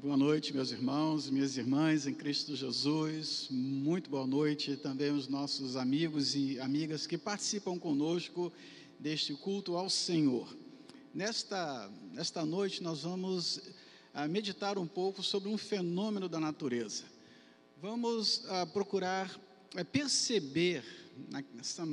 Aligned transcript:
Boa 0.00 0.16
noite, 0.16 0.54
meus 0.54 0.70
irmãos 0.70 1.28
minhas 1.28 1.56
irmãs 1.56 2.06
em 2.06 2.14
Cristo 2.14 2.54
Jesus. 2.54 3.48
Muito 3.50 4.08
boa 4.08 4.24
noite 4.24 4.76
também 4.76 5.10
aos 5.10 5.26
nossos 5.26 5.74
amigos 5.74 6.36
e 6.36 6.60
amigas 6.60 7.04
que 7.04 7.18
participam 7.18 7.76
conosco 7.76 8.52
deste 8.96 9.34
culto 9.34 9.76
ao 9.76 9.90
Senhor. 9.90 10.56
Nesta, 11.12 11.90
nesta 12.12 12.46
noite, 12.46 12.80
nós 12.80 13.02
vamos 13.02 13.60
ah, 14.14 14.28
meditar 14.28 14.78
um 14.78 14.86
pouco 14.86 15.20
sobre 15.20 15.48
um 15.48 15.58
fenômeno 15.58 16.28
da 16.28 16.38
natureza. 16.38 17.02
Vamos 17.82 18.44
ah, 18.48 18.66
procurar 18.66 19.28
ah, 19.74 19.84
perceber 19.84 20.84
essa 21.58 21.84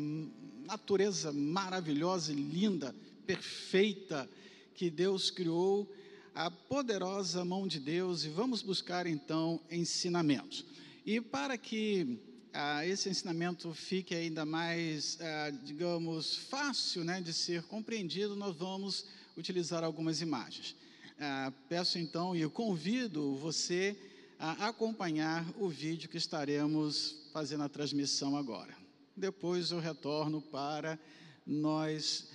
natureza 0.63 1.33
maravilhosa 1.33 2.33
linda, 2.33 2.93
perfeita 3.25 4.29
que 4.75 4.91
Deus 4.91 5.31
criou 5.31 5.91
a 6.35 6.49
poderosa 6.49 7.45
mão 7.45 7.67
de 7.67 7.79
Deus 7.79 8.23
e 8.23 8.29
vamos 8.29 8.61
buscar 8.61 9.05
então 9.05 9.59
ensinamentos. 9.69 10.65
E 11.05 11.21
para 11.21 11.57
que 11.57 12.19
ah, 12.53 12.85
esse 12.85 13.09
ensinamento 13.09 13.71
fique 13.73 14.15
ainda 14.15 14.45
mais, 14.45 15.17
ah, 15.21 15.51
digamos, 15.63 16.35
fácil 16.35 17.03
né, 17.03 17.21
de 17.21 17.33
ser 17.33 17.63
compreendido, 17.63 18.35
nós 18.35 18.55
vamos 18.55 19.05
utilizar 19.37 19.83
algumas 19.83 20.21
imagens. 20.21 20.75
Ah, 21.19 21.53
peço 21.69 21.99
então 21.99 22.35
e 22.35 22.47
convido 22.49 23.35
você 23.35 23.95
a 24.39 24.67
acompanhar 24.67 25.45
o 25.59 25.69
vídeo 25.69 26.09
que 26.09 26.17
estaremos 26.17 27.15
fazendo 27.31 27.63
a 27.63 27.69
transmissão 27.69 28.35
agora. 28.35 28.75
Depois 29.15 29.69
eu 29.69 29.79
retorno 29.79 30.41
para 30.41 30.97
nós 31.45 32.29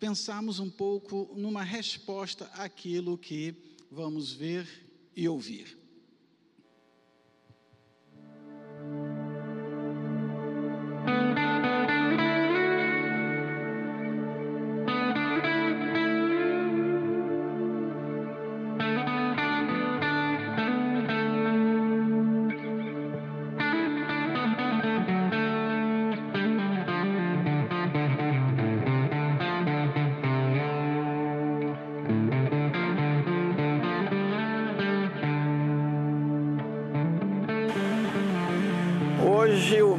pensarmos 0.00 0.58
um 0.58 0.70
pouco 0.70 1.30
numa 1.36 1.62
resposta 1.62 2.46
àquilo 2.54 3.16
que 3.16 3.54
vamos 3.90 4.32
ver 4.32 4.66
e 5.14 5.28
ouvir. 5.28 5.83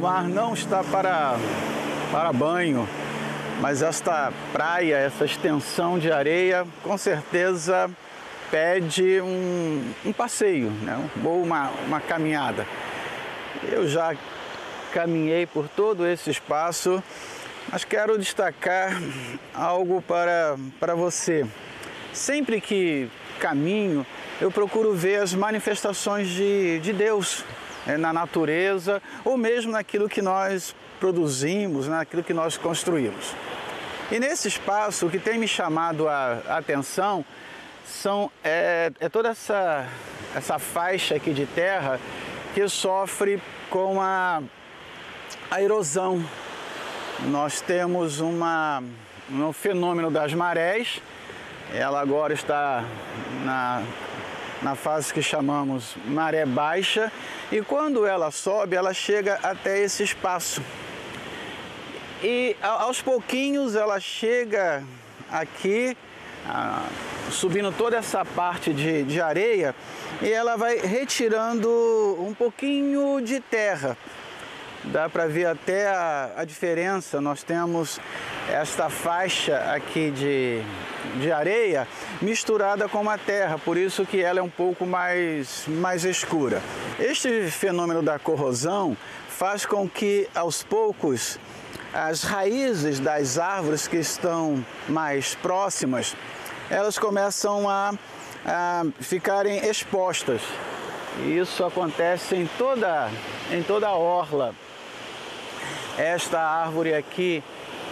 Mar 0.06 0.28
não 0.28 0.54
está 0.54 0.84
para, 0.84 1.36
para 2.12 2.32
banho, 2.32 2.88
mas 3.60 3.82
esta 3.82 4.32
praia, 4.52 4.96
essa 4.96 5.24
extensão 5.24 5.98
de 5.98 6.12
areia, 6.12 6.64
com 6.82 6.96
certeza 6.96 7.90
pede 8.52 9.20
um, 9.20 9.92
um 10.04 10.12
passeio, 10.12 10.70
né? 10.70 11.10
ou 11.24 11.42
uma, 11.42 11.70
uma 11.86 12.00
caminhada. 12.00 12.64
Eu 13.64 13.88
já 13.88 14.14
caminhei 14.92 15.44
por 15.44 15.66
todo 15.68 16.06
esse 16.06 16.30
espaço, 16.30 17.02
mas 17.72 17.84
quero 17.84 18.16
destacar 18.16 18.96
algo 19.52 20.00
para, 20.02 20.56
para 20.78 20.94
você. 20.94 21.44
Sempre 22.12 22.60
que 22.60 23.10
caminho, 23.40 24.06
eu 24.40 24.52
procuro 24.52 24.94
ver 24.94 25.20
as 25.20 25.34
manifestações 25.34 26.28
de, 26.28 26.78
de 26.78 26.92
Deus 26.92 27.44
na 27.98 28.12
natureza 28.12 29.00
ou 29.24 29.36
mesmo 29.36 29.72
naquilo 29.72 30.08
que 30.08 30.20
nós 30.20 30.74
produzimos, 30.98 31.86
naquilo 31.86 32.22
que 32.22 32.32
nós 32.32 32.56
construímos. 32.56 33.34
E 34.10 34.18
nesse 34.18 34.48
espaço, 34.48 35.06
o 35.06 35.10
que 35.10 35.18
tem 35.18 35.38
me 35.38 35.48
chamado 35.48 36.08
a 36.08 36.40
atenção 36.48 37.24
são, 37.84 38.30
é, 38.42 38.90
é 39.00 39.08
toda 39.08 39.30
essa, 39.30 39.86
essa 40.34 40.58
faixa 40.58 41.16
aqui 41.16 41.32
de 41.32 41.46
terra 41.46 42.00
que 42.54 42.68
sofre 42.68 43.40
com 43.70 44.00
a, 44.00 44.42
a 45.50 45.62
erosão. 45.62 46.24
Nós 47.26 47.60
temos 47.60 48.20
uma, 48.20 48.82
um 49.30 49.52
fenômeno 49.52 50.10
das 50.10 50.32
marés, 50.34 51.00
ela 51.72 52.00
agora 52.00 52.32
está 52.32 52.84
na 53.44 53.82
na 54.62 54.74
fase 54.74 55.12
que 55.12 55.22
chamamos 55.22 55.94
maré 56.06 56.44
baixa, 56.46 57.12
e 57.50 57.60
quando 57.60 58.06
ela 58.06 58.30
sobe, 58.30 58.76
ela 58.76 58.92
chega 58.94 59.38
até 59.42 59.78
esse 59.80 60.02
espaço. 60.02 60.62
E 62.22 62.56
aos 62.62 63.02
pouquinhos 63.02 63.76
ela 63.76 64.00
chega 64.00 64.82
aqui, 65.30 65.96
subindo 67.30 67.70
toda 67.72 67.96
essa 67.96 68.24
parte 68.24 68.72
de, 68.72 69.02
de 69.04 69.20
areia, 69.20 69.74
e 70.22 70.30
ela 70.30 70.56
vai 70.56 70.78
retirando 70.78 71.68
um 72.20 72.32
pouquinho 72.32 73.20
de 73.20 73.40
terra. 73.40 73.96
Dá 74.86 75.08
para 75.08 75.26
ver 75.26 75.46
até 75.46 75.88
a, 75.88 76.30
a 76.36 76.44
diferença. 76.44 77.20
Nós 77.20 77.42
temos 77.42 78.00
esta 78.48 78.88
faixa 78.88 79.56
aqui 79.74 80.10
de, 80.12 80.62
de 81.20 81.32
areia 81.32 81.88
misturada 82.22 82.88
com 82.88 83.08
a 83.10 83.18
terra, 83.18 83.58
por 83.58 83.76
isso 83.76 84.06
que 84.06 84.22
ela 84.22 84.38
é 84.38 84.42
um 84.42 84.48
pouco 84.48 84.86
mais, 84.86 85.64
mais 85.66 86.04
escura. 86.04 86.62
Este 87.00 87.50
fenômeno 87.50 88.00
da 88.00 88.18
corrosão 88.18 88.96
faz 89.28 89.66
com 89.66 89.88
que 89.88 90.28
aos 90.34 90.62
poucos 90.62 91.38
as 91.92 92.22
raízes 92.22 93.00
das 93.00 93.38
árvores 93.38 93.88
que 93.88 93.96
estão 93.96 94.64
mais 94.88 95.34
próximas, 95.34 96.14
elas 96.70 96.98
começam 96.98 97.68
a, 97.68 97.92
a 98.44 98.84
ficarem 99.00 99.66
expostas. 99.66 100.42
Isso 101.26 101.64
acontece 101.64 102.36
em 102.36 102.46
toda, 102.58 103.10
em 103.50 103.62
toda 103.62 103.88
a 103.88 103.96
orla. 103.96 104.54
Esta 105.98 106.40
árvore 106.40 106.92
aqui 106.92 107.42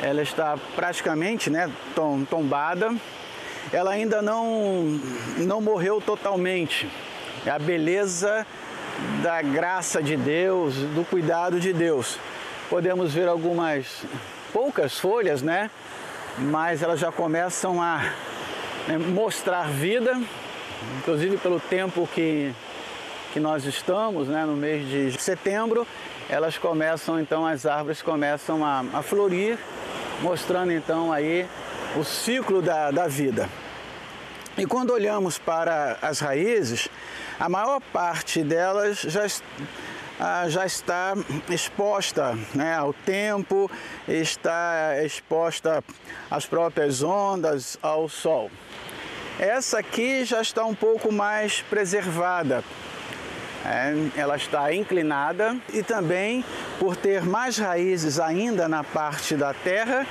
ela 0.03 0.21
está 0.21 0.59
praticamente 0.77 1.49
né, 1.49 1.71
tombada, 2.29 2.95
ela 3.73 3.93
ainda 3.93 4.21
não, 4.21 5.01
não 5.39 5.61
morreu 5.61 6.01
totalmente. 6.01 6.87
É 7.47 7.51
a 7.51 7.59
beleza 7.59 8.47
da 9.23 9.41
graça 9.41 10.03
de 10.03 10.17
Deus, 10.17 10.75
do 10.75 11.05
cuidado 11.09 11.59
de 11.59 11.73
Deus. 11.73 12.19
Podemos 12.69 13.15
ver 13.15 13.29
algumas 13.29 14.05
poucas 14.53 14.99
folhas, 14.99 15.41
né? 15.41 15.71
Mas 16.39 16.83
elas 16.83 17.01
já 17.01 17.11
começam 17.11 17.81
a 17.81 18.13
né, 18.87 18.99
mostrar 18.99 19.69
vida, 19.69 20.21
inclusive 20.99 21.39
pelo 21.39 21.59
tempo 21.59 22.07
que, 22.13 22.53
que 23.33 23.41
nós 23.41 23.65
estamos, 23.65 24.29
né, 24.29 24.45
no 24.45 24.57
mês 24.57 24.87
de 24.89 25.21
setembro, 25.21 25.87
elas 26.29 26.59
começam 26.59 27.21
então, 27.21 27.47
as 27.47 27.67
árvores 27.67 28.03
começam 28.03 28.65
a, 28.65 28.85
a 28.93 29.03
florir 29.03 29.59
mostrando 30.21 30.73
então 30.73 31.12
aí 31.12 31.47
o 31.97 32.05
ciclo 32.05 32.62
da, 32.62 32.91
da 32.91 33.07
vida. 33.07 33.49
E 34.57 34.65
quando 34.67 34.91
olhamos 34.91 35.39
para 35.39 35.99
as 36.01 36.21
raízes, 36.21 36.89
a 37.39 37.49
maior 37.49 37.81
parte 37.93 38.43
delas 38.43 39.01
já, 39.01 39.27
ah, 40.21 40.49
já 40.49 40.65
está 40.65 41.15
exposta 41.51 42.39
né, 42.55 42.75
ao 42.75 42.93
tempo, 42.93 43.71
está 44.06 45.03
exposta 45.05 45.83
às 46.31 46.47
próprias 46.47 47.03
ondas, 47.03 47.77
ao 47.83 48.09
sol. 48.09 48.51
Essa 49.39 49.81
aqui 49.81 50.25
já 50.25 50.41
está 50.41 50.65
um 50.65 50.75
pouco 50.75 51.12
mais 51.12 51.61
preservada, 51.62 52.62
é, 53.64 54.20
ela 54.20 54.37
está 54.37 54.72
inclinada 54.75 55.56
e 55.72 55.82
também 55.82 56.44
por 56.78 56.96
ter 56.96 57.22
mais 57.22 57.56
raízes 57.56 58.20
ainda 58.20 58.69
na 58.69 58.84
parte 58.84 59.34
da 59.37 59.55
terra, 59.55 60.06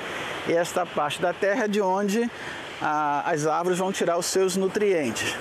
e 0.48 0.52
esta 0.52 0.84
parte 0.84 1.22
da 1.22 1.32
terra 1.32 1.64
é 1.64 1.68
de 1.68 1.80
onde 1.80 2.28
a, 2.82 3.30
as 3.30 3.46
árvores 3.46 3.78
vão 3.78 3.92
tirar 3.92 4.18
os 4.18 4.26
seus 4.26 4.56
nutrientes. 4.56 5.36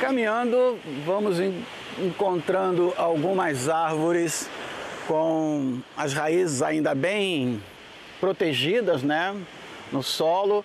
Caminhando, 0.00 0.78
vamos 1.04 1.38
encontrando 1.98 2.92
algumas 2.96 3.68
árvores 3.68 4.48
com 5.08 5.80
as 5.96 6.12
raízes 6.12 6.62
ainda 6.62 6.94
bem 6.94 7.62
protegidas, 8.20 9.02
né, 9.02 9.34
no 9.90 10.02
solo 10.02 10.64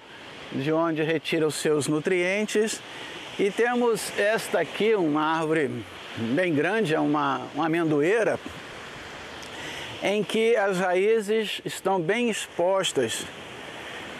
de 0.52 0.72
onde 0.72 1.04
retira 1.04 1.46
os 1.46 1.56
seus 1.56 1.88
nutrientes. 1.88 2.82
E 3.40 3.52
temos 3.52 4.12
esta 4.18 4.60
aqui, 4.60 4.96
uma 4.96 5.22
árvore 5.22 5.70
bem 6.18 6.54
grande, 6.54 6.96
é 6.96 7.00
uma, 7.00 7.42
uma 7.54 7.66
amendoeira. 7.66 8.40
em 10.02 10.24
que 10.24 10.56
as 10.56 10.80
raízes 10.80 11.62
estão 11.66 12.00
bem 12.00 12.30
expostas 12.30 13.26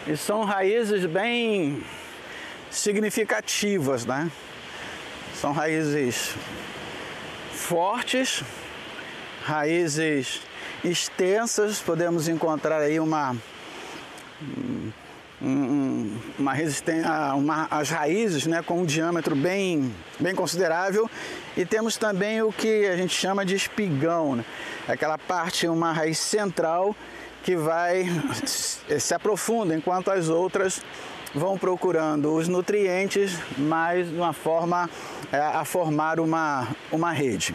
e 0.06 0.16
são 0.16 0.44
raízes 0.44 1.06
bem 1.06 1.82
significativas, 2.70 4.04
né? 4.04 4.30
São 5.34 5.52
raízes 5.52 6.34
fortes, 7.52 8.42
raízes 9.44 10.40
extensas, 10.84 11.80
podemos 11.80 12.28
encontrar 12.28 12.80
aí 12.80 12.98
uma 12.98 13.36
um, 15.40 16.16
uma 16.38 16.52
resistência, 16.52 17.08
uma, 17.34 17.66
as 17.70 17.90
raízes 17.90 18.46
né, 18.46 18.62
com 18.62 18.80
um 18.80 18.84
diâmetro 18.84 19.36
bem, 19.36 19.94
bem 20.18 20.34
considerável 20.34 21.08
e 21.56 21.64
temos 21.64 21.96
também 21.96 22.42
o 22.42 22.52
que 22.52 22.86
a 22.86 22.96
gente 22.96 23.14
chama 23.14 23.44
de 23.44 23.54
espigão, 23.54 24.36
né? 24.36 24.44
aquela 24.86 25.18
parte, 25.18 25.66
uma 25.66 25.92
raiz 25.92 26.18
central 26.18 26.94
que 27.42 27.56
vai 27.56 28.04
se 28.98 29.14
aprofunda, 29.14 29.74
enquanto 29.74 30.10
as 30.10 30.28
outras 30.28 30.82
vão 31.34 31.56
procurando 31.56 32.34
os 32.34 32.48
nutrientes, 32.48 33.38
mas 33.56 34.08
de 34.08 34.16
uma 34.16 34.32
forma 34.32 34.88
é, 35.32 35.38
a 35.38 35.64
formar 35.64 36.20
uma, 36.20 36.68
uma 36.90 37.12
rede. 37.12 37.54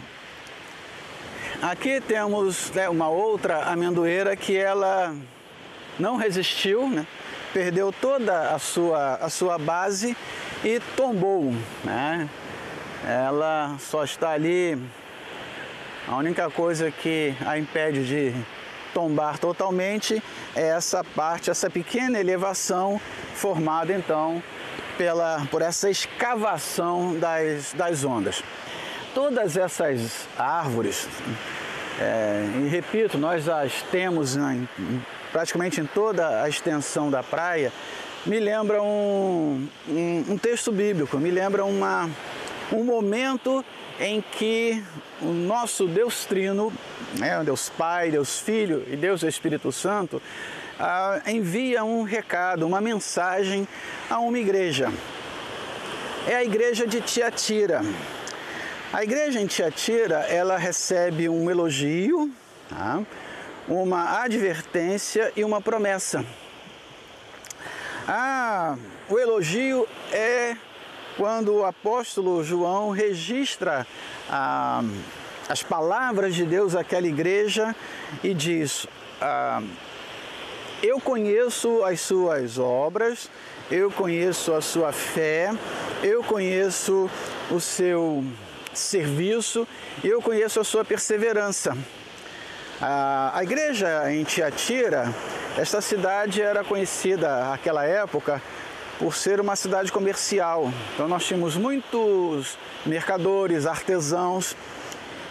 Aqui 1.62 2.00
temos 2.00 2.70
né, 2.72 2.88
uma 2.88 3.08
outra 3.08 3.64
amendoeira 3.64 4.36
que 4.36 4.56
ela 4.56 5.14
não 5.98 6.16
resistiu, 6.16 6.88
né? 6.88 7.06
Perdeu 7.54 7.92
toda 7.92 8.50
a 8.50 8.58
sua, 8.58 9.14
a 9.14 9.30
sua 9.30 9.56
base 9.56 10.16
e 10.64 10.80
tombou. 10.96 11.54
Né? 11.84 12.28
Ela 13.06 13.76
só 13.78 14.02
está 14.02 14.30
ali, 14.30 14.76
a 16.08 16.16
única 16.16 16.50
coisa 16.50 16.90
que 16.90 17.32
a 17.46 17.56
impede 17.56 18.04
de 18.04 18.34
tombar 18.92 19.38
totalmente 19.38 20.20
é 20.56 20.68
essa 20.68 21.04
parte, 21.04 21.48
essa 21.48 21.70
pequena 21.70 22.18
elevação 22.18 23.00
formada 23.34 23.92
então 23.92 24.42
pela, 24.98 25.46
por 25.50 25.62
essa 25.62 25.88
escavação 25.88 27.16
das, 27.18 27.72
das 27.72 28.04
ondas. 28.04 28.42
Todas 29.14 29.56
essas 29.56 30.26
árvores, 30.36 31.08
é, 32.00 32.44
e 32.64 32.68
repito, 32.68 33.16
nós 33.16 33.48
as 33.48 33.80
temos 33.92 34.36
em, 34.36 34.68
praticamente 35.34 35.80
em 35.80 35.84
toda 35.84 36.44
a 36.44 36.48
extensão 36.48 37.10
da 37.10 37.20
praia, 37.20 37.72
me 38.24 38.38
lembra 38.38 38.80
um, 38.80 39.68
um, 39.88 40.24
um 40.28 40.38
texto 40.38 40.70
bíblico, 40.70 41.18
me 41.18 41.28
lembra 41.28 41.64
uma, 41.64 42.08
um 42.72 42.84
momento 42.84 43.64
em 43.98 44.22
que 44.22 44.80
o 45.20 45.32
nosso 45.32 45.88
Deus 45.88 46.24
Trino, 46.24 46.72
né, 47.18 47.42
Deus 47.42 47.68
Pai, 47.68 48.12
Deus 48.12 48.38
Filho 48.38 48.84
e 48.88 48.94
Deus 48.94 49.24
Espírito 49.24 49.72
Santo, 49.72 50.22
ah, 50.78 51.20
envia 51.26 51.82
um 51.82 52.04
recado, 52.04 52.64
uma 52.64 52.80
mensagem 52.80 53.66
a 54.08 54.20
uma 54.20 54.38
igreja. 54.38 54.92
É 56.28 56.36
a 56.36 56.44
igreja 56.44 56.86
de 56.86 57.00
Tiatira. 57.00 57.80
A 58.92 59.02
igreja 59.02 59.40
em 59.40 59.48
Tiatira, 59.48 60.20
ela 60.28 60.56
recebe 60.56 61.28
um 61.28 61.50
elogio, 61.50 62.30
tá? 62.68 63.02
Uma 63.68 64.22
advertência 64.22 65.32
e 65.36 65.44
uma 65.44 65.60
promessa. 65.60 66.24
Ah, 68.06 68.76
o 69.08 69.18
elogio 69.18 69.88
é 70.12 70.56
quando 71.16 71.54
o 71.54 71.64
apóstolo 71.64 72.44
João 72.44 72.90
registra 72.90 73.86
ah, 74.28 74.82
as 75.48 75.62
palavras 75.62 76.34
de 76.34 76.44
Deus 76.44 76.74
àquela 76.74 77.06
igreja 77.06 77.74
e 78.22 78.34
diz: 78.34 78.86
ah, 79.20 79.62
Eu 80.82 81.00
conheço 81.00 81.82
as 81.82 82.00
suas 82.00 82.58
obras, 82.58 83.30
eu 83.70 83.90
conheço 83.90 84.52
a 84.52 84.60
sua 84.60 84.92
fé, 84.92 85.50
eu 86.02 86.22
conheço 86.22 87.10
o 87.50 87.58
seu 87.58 88.22
serviço, 88.74 89.66
eu 90.02 90.20
conheço 90.20 90.60
a 90.60 90.64
sua 90.64 90.84
perseverança. 90.84 91.76
A, 92.80 93.40
igreja 93.42 94.12
em 94.12 94.24
Tiatira, 94.24 95.12
esta 95.56 95.80
cidade 95.80 96.42
era 96.42 96.64
conhecida 96.64 97.50
naquela 97.50 97.84
época 97.84 98.42
por 98.98 99.14
ser 99.14 99.40
uma 99.40 99.54
cidade 99.54 99.92
comercial. 99.92 100.72
Então 100.92 101.06
nós 101.06 101.24
tínhamos 101.24 101.56
muitos 101.56 102.58
mercadores, 102.84 103.64
artesãos. 103.64 104.56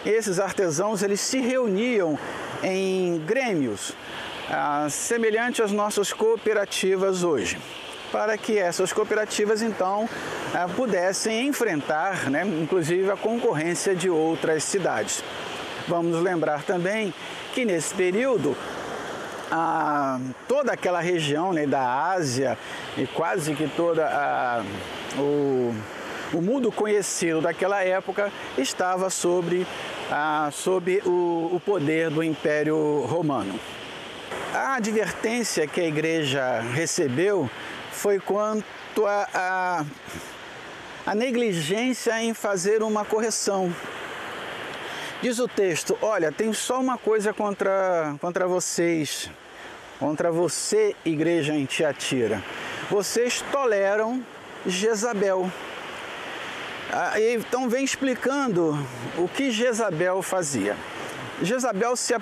Esses 0.06 0.38
artesãos 0.38 1.02
eles 1.02 1.20
se 1.20 1.40
reuniam 1.40 2.18
em 2.62 3.18
grêmios, 3.26 3.92
ah, 4.50 4.86
semelhante 4.90 5.62
às 5.62 5.70
nossas 5.70 6.12
cooperativas 6.12 7.22
hoje, 7.22 7.58
para 8.10 8.38
que 8.38 8.58
essas 8.58 8.92
cooperativas 8.92 9.60
então 9.60 10.08
ah, 10.54 10.66
pudessem 10.74 11.46
enfrentar, 11.46 12.30
né, 12.30 12.42
inclusive 12.46 13.10
a 13.10 13.16
concorrência 13.16 13.94
de 13.94 14.08
outras 14.08 14.64
cidades. 14.64 15.22
Vamos 15.86 16.22
lembrar 16.22 16.62
também 16.62 17.12
que 17.52 17.64
nesse 17.64 17.94
período 17.94 18.56
a, 19.50 20.18
toda 20.48 20.72
aquela 20.72 21.00
região 21.00 21.52
né, 21.52 21.66
da 21.66 22.10
Ásia 22.10 22.58
e 22.96 23.06
quase 23.06 23.54
que 23.54 23.68
toda 23.68 24.06
a, 24.06 24.64
o, 25.18 25.74
o 26.32 26.40
mundo 26.40 26.72
conhecido 26.72 27.42
daquela 27.42 27.82
época 27.84 28.32
estava 28.56 29.10
sobre, 29.10 29.66
a, 30.10 30.48
sob 30.52 31.02
o, 31.04 31.50
o 31.52 31.60
poder 31.64 32.08
do 32.08 32.22
Império 32.22 33.04
Romano. 33.06 33.58
A 34.54 34.76
advertência 34.76 35.66
que 35.66 35.80
a 35.80 35.86
igreja 35.86 36.60
recebeu 36.72 37.50
foi 37.92 38.18
quanto 38.18 39.06
a, 39.06 39.28
a, 39.34 39.84
a 41.06 41.14
negligência 41.14 42.22
em 42.22 42.32
fazer 42.32 42.82
uma 42.82 43.04
correção 43.04 43.70
Diz 45.24 45.38
o 45.38 45.48
texto: 45.48 45.96
Olha, 46.02 46.30
tem 46.30 46.52
só 46.52 46.78
uma 46.78 46.98
coisa 46.98 47.32
contra, 47.32 48.14
contra 48.20 48.46
vocês, 48.46 49.30
contra 49.98 50.30
você, 50.30 50.94
igreja 51.02 51.54
em 51.54 51.64
Tiatira. 51.64 52.44
Vocês 52.90 53.42
toleram 53.50 54.22
Jezabel. 54.66 55.50
Ah, 56.92 57.18
então 57.18 57.70
vem 57.70 57.82
explicando 57.82 58.78
o 59.16 59.26
que 59.26 59.50
Jezabel 59.50 60.20
fazia. 60.20 60.76
Jezabel 61.40 61.96
se, 61.96 62.14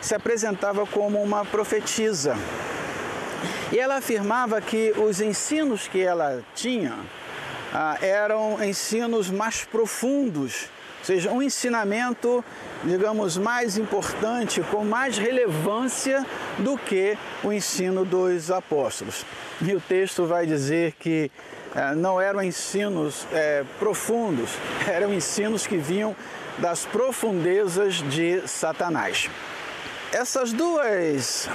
se 0.00 0.12
apresentava 0.16 0.84
como 0.84 1.22
uma 1.22 1.44
profetisa. 1.44 2.34
E 3.70 3.78
ela 3.78 3.98
afirmava 3.98 4.60
que 4.60 4.92
os 4.96 5.20
ensinos 5.20 5.86
que 5.86 6.00
ela 6.00 6.42
tinha 6.56 6.98
ah, 7.72 7.96
eram 8.00 8.60
ensinos 8.60 9.30
mais 9.30 9.62
profundos 9.62 10.68
ou 11.00 11.04
seja, 11.04 11.30
um 11.32 11.42
ensinamento, 11.42 12.44
digamos, 12.84 13.38
mais 13.38 13.78
importante, 13.78 14.60
com 14.70 14.84
mais 14.84 15.16
relevância 15.16 16.24
do 16.58 16.76
que 16.76 17.16
o 17.42 17.50
ensino 17.50 18.04
dos 18.04 18.50
apóstolos. 18.50 19.24
E 19.62 19.74
o 19.74 19.80
texto 19.80 20.26
vai 20.26 20.46
dizer 20.46 20.92
que 20.98 21.30
eh, 21.74 21.94
não 21.94 22.20
eram 22.20 22.42
ensinos 22.42 23.26
eh, 23.32 23.64
profundos, 23.78 24.50
eram 24.86 25.12
ensinos 25.12 25.66
que 25.66 25.78
vinham 25.78 26.14
das 26.58 26.84
profundezas 26.84 27.94
de 27.94 28.46
Satanás. 28.46 29.30
Essas 30.12 30.52
duas 30.52 31.48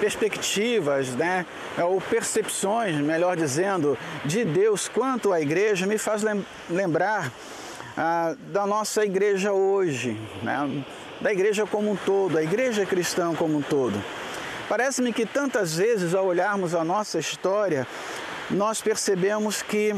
perspectivas, 0.00 1.10
né, 1.10 1.44
ou 1.78 2.00
percepções, 2.00 2.96
melhor 2.96 3.36
dizendo, 3.36 3.98
de 4.24 4.44
Deus 4.44 4.88
quanto 4.88 5.32
à 5.32 5.40
igreja 5.40 5.86
me 5.86 5.98
faz 5.98 6.22
lembrar 6.70 7.30
ah, 7.96 8.34
da 8.52 8.66
nossa 8.66 9.04
igreja 9.04 9.52
hoje, 9.52 10.18
né? 10.42 10.84
da 11.20 11.32
igreja 11.32 11.66
como 11.66 11.90
um 11.90 11.96
todo, 11.96 12.36
a 12.36 12.42
igreja 12.42 12.84
cristã 12.84 13.34
como 13.34 13.58
um 13.58 13.62
todo. 13.62 14.02
Parece-me 14.68 15.12
que 15.12 15.26
tantas 15.26 15.76
vezes, 15.76 16.14
ao 16.14 16.26
olharmos 16.26 16.74
a 16.74 16.82
nossa 16.82 17.18
história, 17.18 17.86
nós 18.50 18.80
percebemos 18.80 19.62
que 19.62 19.94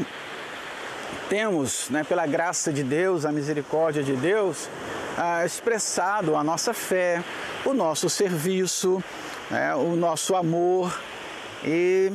temos, 1.29 1.89
né, 1.89 2.03
pela 2.03 2.27
graça 2.27 2.71
de 2.71 2.83
Deus, 2.83 3.25
a 3.25 3.31
misericórdia 3.31 4.03
de 4.03 4.13
Deus, 4.13 4.69
ah, 5.17 5.45
expressado 5.45 6.35
a 6.35 6.43
nossa 6.43 6.73
fé, 6.73 7.23
o 7.65 7.73
nosso 7.73 8.09
serviço, 8.09 9.03
né, 9.49 9.73
o 9.75 9.95
nosso 9.95 10.35
amor 10.35 10.99
e 11.63 12.11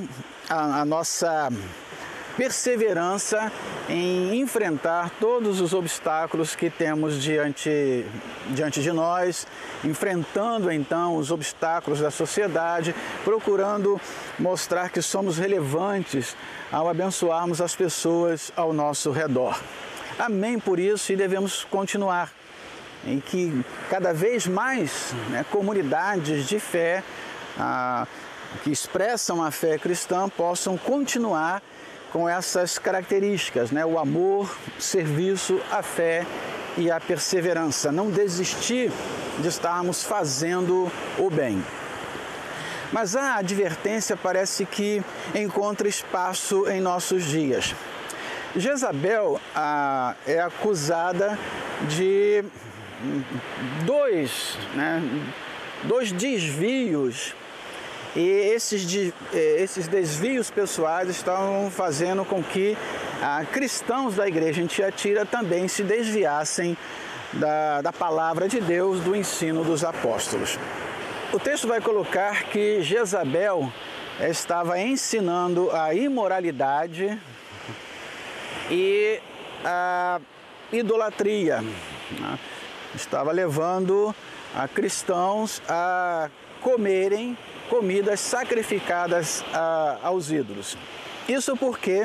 a, 0.49 0.83
a 0.83 0.85
nossa 0.85 1.51
perseverança 2.37 3.53
em 3.89 4.41
enfrentar 4.41 5.11
todos 5.21 5.61
os 5.61 5.73
obstáculos 5.73 6.55
que 6.55 6.71
temos 6.71 7.21
diante, 7.23 8.05
diante 8.49 8.83
de 8.83 8.93
nós, 8.93 9.47
enfrentando 9.85 10.71
então 10.71 11.17
os 11.17 11.31
obstáculos 11.31 12.01
da 12.01 12.11
sociedade, 12.11 12.95
procurando 13.25 14.01
mostrar 14.39 14.91
que 14.91 15.03
somos 15.03 15.39
relevantes 15.39 16.37
ao 16.71 16.89
abençoarmos 16.89 17.61
as 17.61 17.75
pessoas 17.75 18.53
ao 18.57 18.73
nosso 18.73 19.11
redor. 19.11 19.61
Amém 20.19 20.59
por 20.59 20.79
isso 20.79 21.13
e 21.13 21.17
devemos 21.17 21.65
continuar. 21.65 22.31
em 23.03 23.19
que 23.19 23.65
cada 23.89 24.13
vez 24.13 24.47
mais 24.47 25.15
né, 25.31 25.43
comunidades 25.51 26.47
de 26.47 26.61
fé 26.61 27.03
ah, 27.59 28.07
que 28.63 28.71
expressam 28.71 29.43
a 29.43 29.51
fé 29.51 29.79
cristã 29.79 30.29
possam 30.29 30.77
continuar 30.77 31.63
com 32.13 32.29
essas 32.29 32.79
características, 32.79 33.71
né? 33.71 33.85
o 33.85 33.99
amor, 33.99 34.57
serviço, 34.79 35.61
a 35.71 35.83
fé 35.83 36.27
e 36.77 36.91
a 36.91 37.01
perseverança. 37.01 37.91
Não 37.93 38.11
desistir 38.11 38.91
de 39.39 39.49
estarmos 39.49 40.03
fazendo 40.03 40.91
o 41.19 41.31
bem. 41.31 41.63
Mas 42.93 43.15
a 43.15 43.37
advertência 43.37 44.17
parece 44.17 44.67
que 44.67 45.03
encontra 45.35 45.87
espaço 45.89 46.69
em 46.69 46.81
nossos 46.81 47.25
dias. 47.25 47.75
Jezabel 48.57 49.41
é 50.27 50.41
acusada 50.41 51.39
de 51.89 52.45
dois, 53.85 54.59
né, 54.75 55.01
dois 55.85 56.11
desvios 56.11 57.35
e 58.17 58.29
esses, 58.29 59.13
eh, 59.33 59.57
esses 59.59 59.87
desvios 59.87 60.51
pessoais 60.51 61.09
estavam 61.09 61.71
fazendo 61.71 62.25
com 62.25 62.43
que 62.43 62.77
ah, 63.23 63.45
cristãos 63.51 64.17
da 64.17 64.27
igreja 64.27 64.61
em 64.61 64.67
Tiatira 64.67 65.25
também 65.25 65.69
se 65.69 65.83
desviassem 65.83 66.77
da, 67.33 67.81
da 67.81 67.93
palavra 67.93 68.49
de 68.49 68.61
Deus, 68.61 69.01
do 69.01 69.15
ensino 69.15 69.63
dos 69.63 69.85
apóstolos. 69.85 70.59
O 71.33 71.39
texto 71.39 71.69
vai 71.69 71.81
colocar 71.81 72.45
que 72.45 72.83
Jezabel 72.83 73.73
estava 74.29 74.81
ensinando 74.81 75.71
a 75.71 75.95
imoralidade 75.95 77.17
e 78.69 79.21
a 79.65 80.21
idolatria. 80.73 81.61
Né? 81.61 82.39
Estava 82.95 83.31
levando 83.31 84.13
a 84.55 84.67
cristãos 84.67 85.63
a 85.69 86.29
comerem 86.61 87.39
comidas 87.71 88.21
sacrificadas 88.21 89.43
a, 89.55 89.99
aos 90.03 90.31
ídolos. 90.31 90.77
Isso 91.29 91.57
porque 91.57 92.05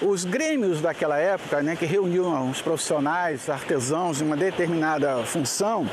os 0.00 0.24
grêmios 0.24 0.80
daquela 0.80 1.18
época, 1.18 1.62
né, 1.62 1.76
que 1.76 1.84
reuniam 1.84 2.50
os 2.50 2.60
profissionais, 2.60 3.48
artesãos 3.48 4.20
em 4.20 4.24
uma 4.24 4.36
determinada 4.36 5.22
função, 5.24 5.88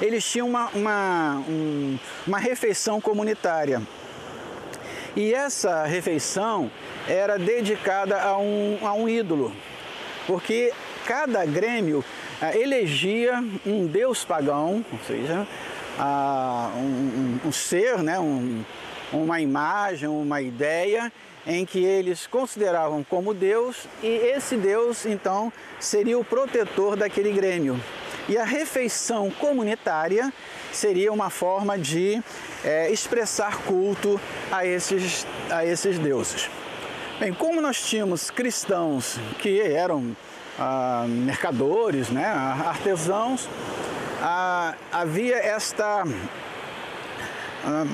eles 0.00 0.24
tinham 0.24 0.46
uma, 0.46 0.68
uma, 0.68 1.42
um, 1.48 1.98
uma 2.26 2.38
refeição 2.38 3.00
comunitária. 3.00 3.82
E 5.16 5.34
essa 5.34 5.84
refeição 5.84 6.70
era 7.08 7.38
dedicada 7.38 8.20
a 8.20 8.38
um, 8.38 8.78
a 8.82 8.92
um 8.92 9.08
ídolo, 9.08 9.52
porque 10.26 10.72
cada 11.06 11.44
grêmio 11.44 12.04
ah, 12.40 12.56
elegia 12.56 13.42
um 13.66 13.86
deus 13.86 14.24
pagão, 14.24 14.84
ou 14.92 14.98
seja, 15.06 15.46
ah, 15.98 16.70
um, 16.76 17.40
um, 17.44 17.52
ser, 17.52 17.98
né, 17.98 18.18
um, 18.18 18.64
uma 19.12 19.40
imagem, 19.40 20.08
uma 20.08 20.40
ideia 20.40 21.12
em 21.46 21.64
que 21.64 21.82
eles 21.82 22.26
consideravam 22.26 23.02
como 23.02 23.32
Deus 23.32 23.86
e 24.02 24.06
esse 24.06 24.56
Deus 24.56 25.06
então 25.06 25.52
seria 25.80 26.18
o 26.18 26.24
protetor 26.24 26.94
daquele 26.96 27.32
grêmio. 27.32 27.80
E 28.28 28.36
a 28.36 28.44
refeição 28.44 29.30
comunitária 29.30 30.30
seria 30.70 31.10
uma 31.10 31.30
forma 31.30 31.78
de 31.78 32.22
é, 32.62 32.90
expressar 32.90 33.62
culto 33.62 34.20
a 34.52 34.66
esses, 34.66 35.26
a 35.50 35.64
esses 35.64 35.98
deuses. 35.98 36.50
Bem, 37.18 37.32
como 37.32 37.60
nós 37.62 37.82
tínhamos 37.82 38.30
cristãos 38.30 39.18
que 39.38 39.60
eram 39.60 40.14
ah, 40.58 41.06
mercadores, 41.08 42.10
né, 42.10 42.26
artesãos, 42.26 43.48
ah, 44.20 44.74
havia 44.92 45.36
esta 45.36 46.04
ah, 47.64 47.86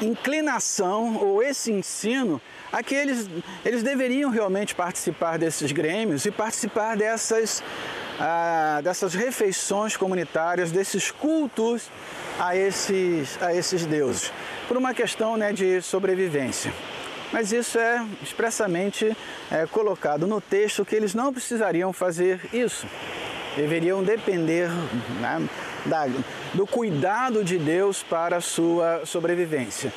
inclinação 0.00 1.16
ou 1.16 1.42
esse 1.42 1.72
ensino 1.72 2.40
a 2.70 2.82
que 2.82 2.94
eles, 2.94 3.28
eles 3.64 3.82
deveriam 3.82 4.30
realmente 4.30 4.74
participar 4.74 5.38
desses 5.38 5.72
grêmios 5.72 6.24
e 6.26 6.30
participar 6.30 6.96
dessas, 6.96 7.62
ah, 8.20 8.80
dessas 8.82 9.14
refeições 9.14 9.96
comunitárias, 9.96 10.70
desses 10.70 11.10
cultos 11.10 11.90
a 12.38 12.54
esses, 12.54 13.40
a 13.42 13.54
esses 13.54 13.84
deuses, 13.84 14.32
por 14.68 14.76
uma 14.76 14.94
questão 14.94 15.36
né, 15.36 15.52
de 15.52 15.82
sobrevivência. 15.82 16.72
Mas 17.32 17.52
isso 17.52 17.78
é 17.78 18.06
expressamente 18.22 19.14
é, 19.50 19.66
colocado 19.66 20.26
no 20.26 20.40
texto 20.40 20.82
que 20.82 20.94
eles 20.94 21.12
não 21.12 21.30
precisariam 21.30 21.92
fazer 21.92 22.40
isso 22.54 22.86
deveriam 23.56 24.02
depender 24.02 24.68
né, 25.20 25.48
da, 25.86 26.06
do 26.54 26.66
cuidado 26.66 27.44
de 27.44 27.58
Deus 27.58 28.02
para 28.02 28.36
a 28.36 28.40
sua 28.40 29.02
sobrevivência. 29.04 29.92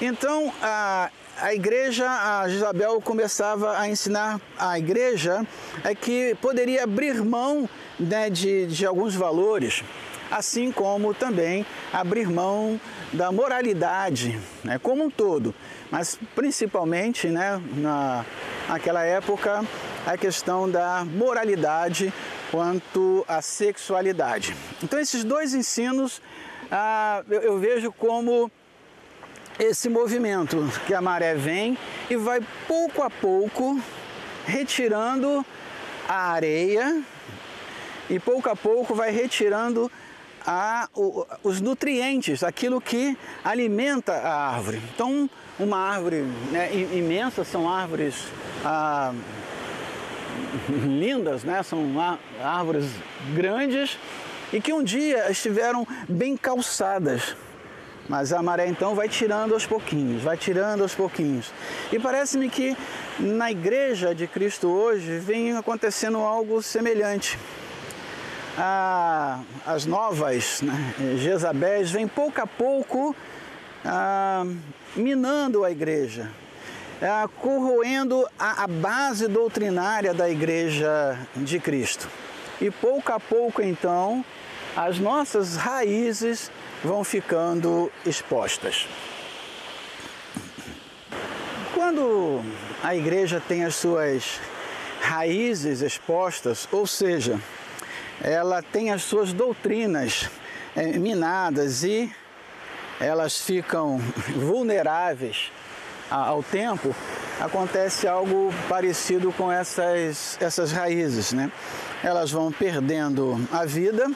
Então, 0.00 0.52
a, 0.60 1.10
a 1.40 1.54
igreja, 1.54 2.06
a 2.08 2.48
Isabel 2.48 3.00
começava 3.00 3.78
a 3.78 3.88
ensinar 3.88 4.40
a 4.58 4.78
igreja 4.78 5.46
é 5.82 5.94
que 5.94 6.36
poderia 6.40 6.84
abrir 6.84 7.22
mão 7.22 7.68
né, 7.98 8.28
de, 8.30 8.66
de 8.66 8.86
alguns 8.86 9.14
valores, 9.14 9.82
assim 10.30 10.72
como 10.72 11.14
também 11.14 11.64
abrir 11.92 12.28
mão 12.28 12.80
da 13.12 13.30
moralidade 13.30 14.38
né, 14.64 14.78
como 14.82 15.04
um 15.04 15.10
todo, 15.10 15.54
mas 15.90 16.18
principalmente 16.34 17.28
né, 17.28 17.60
na, 17.76 18.24
naquela 18.68 19.04
época 19.04 19.64
a 20.06 20.16
questão 20.16 20.68
da 20.68 21.04
moralidade 21.04 22.12
quanto 22.54 23.24
à 23.26 23.42
sexualidade. 23.42 24.54
Então, 24.80 25.00
esses 25.00 25.24
dois 25.24 25.54
ensinos 25.54 26.22
ah, 26.70 27.24
eu, 27.28 27.40
eu 27.40 27.58
vejo 27.58 27.90
como 27.90 28.48
esse 29.58 29.88
movimento 29.88 30.64
que 30.86 30.94
a 30.94 31.00
maré 31.00 31.34
vem 31.34 31.76
e 32.08 32.14
vai 32.14 32.40
pouco 32.68 33.02
a 33.02 33.10
pouco 33.10 33.80
retirando 34.46 35.44
a 36.08 36.30
areia 36.30 37.02
e 38.08 38.20
pouco 38.20 38.48
a 38.48 38.54
pouco 38.54 38.94
vai 38.94 39.10
retirando 39.10 39.90
a, 40.46 40.88
o, 40.94 41.26
os 41.42 41.60
nutrientes, 41.60 42.44
aquilo 42.44 42.80
que 42.80 43.18
alimenta 43.42 44.12
a 44.12 44.50
árvore. 44.50 44.80
Então, 44.94 45.28
uma 45.58 45.78
árvore 45.78 46.22
né, 46.52 46.72
imensa, 46.72 47.42
são 47.42 47.68
árvores 47.68 48.14
ah, 48.64 49.12
lindas, 50.68 51.44
né? 51.44 51.62
são 51.62 51.94
árvores 52.42 52.86
grandes 53.34 53.98
e 54.52 54.60
que 54.60 54.72
um 54.72 54.82
dia 54.82 55.30
estiveram 55.30 55.86
bem 56.08 56.36
calçadas. 56.36 57.36
Mas 58.08 58.32
a 58.32 58.42
maré 58.42 58.66
então 58.66 58.94
vai 58.94 59.08
tirando 59.08 59.54
aos 59.54 59.66
pouquinhos, 59.66 60.22
vai 60.22 60.36
tirando 60.36 60.82
aos 60.82 60.94
pouquinhos. 60.94 61.50
E 61.90 61.98
parece-me 61.98 62.50
que 62.50 62.76
na 63.18 63.50
igreja 63.50 64.14
de 64.14 64.26
Cristo 64.26 64.68
hoje 64.68 65.18
vem 65.18 65.56
acontecendo 65.56 66.18
algo 66.18 66.62
semelhante. 66.62 67.38
As 69.66 69.86
novas 69.86 70.62
né, 70.62 70.94
Jezabéis 71.16 71.90
vêm 71.90 72.06
pouco 72.06 72.40
a 72.40 72.46
pouco 72.46 73.16
ah, 73.84 74.44
minando 74.94 75.64
a 75.64 75.70
igreja, 75.70 76.30
é, 77.04 77.28
corroendo 77.38 78.26
a, 78.38 78.64
a 78.64 78.66
base 78.66 79.28
doutrinária 79.28 80.14
da 80.14 80.30
Igreja 80.30 81.18
de 81.36 81.60
Cristo. 81.60 82.08
E 82.58 82.70
pouco 82.70 83.12
a 83.12 83.20
pouco, 83.20 83.60
então, 83.60 84.24
as 84.74 84.98
nossas 84.98 85.54
raízes 85.54 86.50
vão 86.82 87.04
ficando 87.04 87.92
expostas. 88.06 88.88
Quando 91.74 92.42
a 92.82 92.96
igreja 92.96 93.42
tem 93.46 93.64
as 93.64 93.74
suas 93.74 94.40
raízes 95.02 95.82
expostas, 95.82 96.66
ou 96.72 96.86
seja, 96.86 97.38
ela 98.22 98.62
tem 98.62 98.90
as 98.90 99.02
suas 99.02 99.30
doutrinas 99.34 100.30
é, 100.74 100.86
minadas 100.86 101.84
e 101.84 102.10
elas 102.98 103.42
ficam 103.42 103.98
vulneráveis 104.34 105.52
ao 106.10 106.42
tempo, 106.42 106.94
acontece 107.40 108.06
algo 108.06 108.52
parecido 108.68 109.32
com 109.32 109.50
essas, 109.50 110.38
essas 110.40 110.72
raízes, 110.72 111.32
né? 111.32 111.50
Elas 112.02 112.30
vão 112.30 112.52
perdendo 112.52 113.40
a 113.50 113.64
vida, 113.64 114.10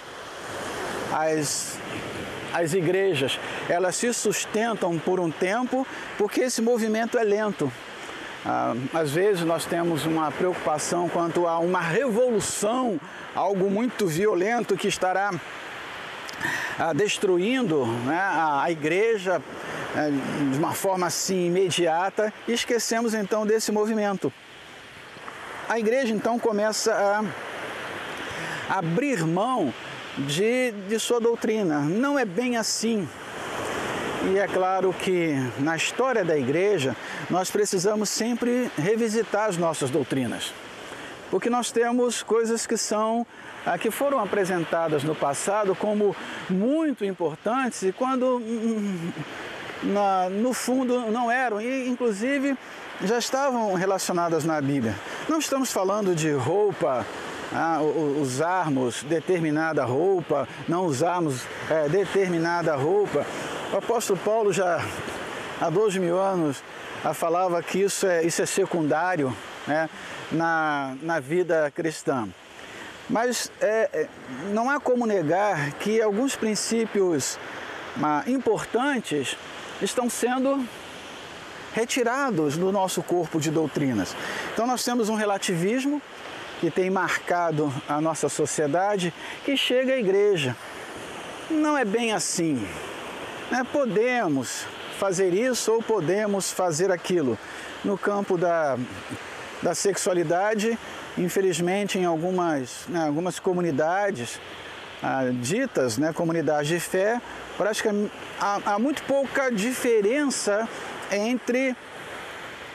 as, 1.13 1.79
as 2.53 2.75
igrejas, 2.75 3.39
elas 3.69 3.97
se 3.97 4.13
sustentam 4.13 4.99
por 4.99 5.21
um 5.21 5.31
tempo, 5.31 5.87
porque 6.17 6.43
esse 6.43 6.61
movimento 6.61 7.19
é 7.19 7.25
lento. 7.25 7.73
Ah, 8.47 8.75
às 8.95 9.11
vezes 9.11 9.43
nós 9.45 9.65
temos 9.65 10.07
uma 10.07 10.31
preocupação 10.31 11.09
quanto 11.09 11.47
a 11.47 11.59
uma 11.59 11.81
revolução, 11.81 13.01
algo 13.35 13.71
muito 13.71 14.07
violento 14.07 14.77
que 14.77 14.89
estará 14.89 15.33
ah, 16.79 16.93
destruindo 16.93 17.85
né, 17.87 18.17
a, 18.17 18.63
a 18.63 18.71
igreja 18.71 19.43
é, 19.97 20.11
de 20.51 20.59
uma 20.59 20.73
forma 20.73 21.07
assim 21.07 21.47
imediata 21.47 22.33
e 22.47 22.53
esquecemos 22.53 23.15
então 23.15 23.47
desse 23.47 23.73
movimento. 23.73 24.33
A 25.69 25.79
igreja 25.79 26.15
então 26.15 26.39
começa 26.39 26.95
a 28.69 28.79
abrir 28.79 29.27
mão 29.27 29.73
de, 30.17 30.73
de 30.89 30.99
sua 30.99 31.21
doutrina. 31.21 31.81
Não 31.81 32.19
é 32.19 32.25
bem 32.25 32.57
assim. 32.57 33.09
E 34.33 34.39
é 34.39 34.47
claro 34.49 34.93
que 34.93 35.35
na 35.59 35.77
história 35.77 36.25
da 36.25 36.37
igreja 36.37 36.97
nós 37.31 37.51
precisamos 37.51 38.09
sempre 38.09 38.71
revisitar 38.77 39.49
as 39.49 39.57
nossas 39.57 39.91
doutrinas. 39.91 40.53
Porque 41.31 41.49
nós 41.49 41.71
temos 41.71 42.23
coisas 42.23 42.67
que 42.67 42.77
são 42.77 43.27
ah, 43.65 43.77
que 43.77 43.91
foram 43.91 44.19
apresentadas 44.19 45.05
no 45.05 45.15
passado 45.15 45.75
como 45.75 46.17
muito 46.49 47.05
importantes 47.05 47.83
e 47.83 47.93
quando 47.93 48.39
hum, 48.39 49.13
na, 49.83 50.29
no 50.29 50.53
fundo 50.53 51.11
não 51.11 51.31
eram 51.31 51.61
e 51.61 51.89
inclusive 51.89 52.57
já 53.05 53.19
estavam 53.19 53.75
relacionadas 53.75 54.45
na 54.45 54.61
Bíblia. 54.61 54.95
Não 55.29 55.39
estamos 55.39 55.71
falando 55.71 56.15
de 56.15 56.33
roupa, 56.33 57.07
ah, 57.53 57.81
usarmos 58.21 59.03
determinada 59.05 59.85
roupa, 59.85 60.49
não 60.67 60.85
usarmos 60.85 61.43
é, 61.71 61.89
determinada 61.89 62.75
roupa. 62.75 63.25
O 63.73 63.77
apóstolo 63.77 64.19
Paulo 64.19 64.53
já 64.53 64.85
há 65.61 65.71
dois 65.71 65.97
mil 65.97 66.21
anos 66.21 66.63
falava 67.15 67.63
que 67.63 67.79
isso 67.79 68.07
é, 68.07 68.25
isso 68.25 68.43
é 68.43 68.47
secundário 68.47 69.35
né, 69.67 69.89
na, 70.33 70.97
na 71.03 71.21
vida 71.21 71.71
cristã. 71.75 72.29
Mas 73.09 73.51
é, 73.61 73.89
é, 73.93 74.09
não 74.53 74.69
há 74.69 74.79
como 74.79 75.07
negar 75.07 75.73
que 75.75 76.03
alguns 76.03 76.37
princípios 76.37 77.39
ah, 78.03 78.23
importantes 78.27 79.37
estão 79.83 80.09
sendo 80.11 80.67
retirados 81.75 82.57
do 82.57 82.73
nosso 82.73 83.03
corpo 83.03 83.41
de 83.41 83.51
doutrinas. 83.51 84.15
Então 84.53 84.67
nós 84.67 84.85
temos 84.85 85.09
um 85.09 85.15
relativismo 85.15 86.03
que 86.61 86.71
tem 86.71 86.91
marcado 86.91 87.73
a 87.89 88.01
nossa 88.01 88.29
sociedade 88.29 89.15
que 89.45 89.57
chega 89.57 89.93
à 89.93 89.99
igreja. 89.99 90.57
Não 91.51 91.79
é 91.79 91.85
bem 91.85 92.13
assim. 92.13 92.67
Né? 93.51 93.65
Podemos 93.73 94.67
fazer 94.99 95.33
isso 95.33 95.73
ou 95.73 95.83
podemos 95.83 96.51
fazer 96.51 96.91
aquilo. 96.91 97.39
No 97.85 97.97
campo 97.97 98.37
da, 98.37 98.77
da 99.63 99.75
sexualidade, 99.75 100.77
infelizmente, 101.17 101.97
em 101.99 102.05
algumas, 102.05 102.87
né, 102.89 103.07
algumas 103.07 103.39
comunidades 103.39 104.41
ah, 105.03 105.25
ditas, 105.33 105.99
né, 105.99 106.13
comunidades 106.13 106.69
de 106.69 106.81
fé, 106.81 107.21
praticamente 107.57 108.13
há, 108.41 108.75
há 108.75 108.79
muito 108.79 109.03
pouca 109.05 109.51
diferença 109.51 110.69
entre 111.11 111.77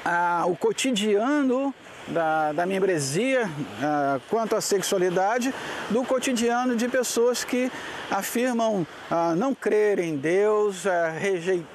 ah, 0.04 0.44
o 0.46 0.56
cotidiano 0.56 1.74
da, 2.08 2.52
da 2.52 2.66
membresia 2.66 3.50
ah, 3.82 4.20
quanto 4.30 4.56
à 4.56 4.62
sexualidade 4.62 5.54
do 5.90 6.04
cotidiano 6.04 6.76
de 6.76 6.88
pessoas 6.88 7.44
que 7.44 7.72
afirmam 8.12 8.86
ah, 9.10 9.34
não 9.36 9.56
crer 9.56 10.00
em 10.00 10.16
Deus, 10.16 10.86
ah, 10.86 11.14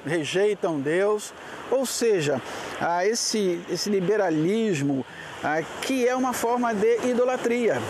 rejeitam 0.05 0.79
Deus, 0.79 1.33
ou 1.71 1.85
seja, 1.85 2.41
ah, 2.79 3.05
esse, 3.05 3.61
esse 3.69 3.89
liberalismo 3.89 5.05
que 5.81 6.05
é 6.05 6.13
uma 6.13 6.33
forma 6.33 6.73
de 6.73 7.07
idolatria, 7.07 7.81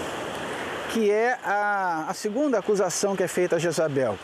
que 0.89 1.11
é 1.11 1.37
a, 1.43 2.05
a 2.09 2.13
segunda 2.13 2.59
acusação 2.59 3.15
que 3.15 3.23
é 3.23 3.27
feita 3.27 3.55
a 3.55 3.59
Jezabel. 3.59 4.17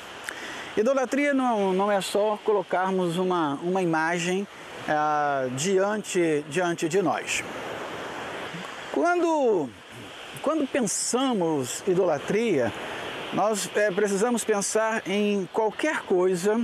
Idolatria 0.76 1.34
não, 1.34 1.72
não 1.72 1.92
é 1.92 2.02
só 2.02 2.38
colocarmos 2.44 3.18
uma, 3.18 3.54
uma 3.64 3.82
imagem 3.82 4.48
ah, 4.90 5.48
diante, 5.56 6.44
diante 6.50 6.90
de 6.90 7.02
nós. 7.02 7.44
Quando, 8.92 9.70
quando 10.42 10.68
pensamos 10.68 11.84
idolatria, 11.88 12.74
nós 13.34 13.70
é, 13.76 13.92
precisamos 13.92 14.44
pensar 14.44 15.02
em 15.06 15.48
qualquer 15.54 16.02
coisa, 16.02 16.62